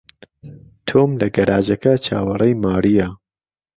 تۆم 0.87 1.09
لە 1.21 1.27
گەراجەکە 1.35 1.93
چاوەڕێی 2.05 2.59
مارییە. 2.63 3.07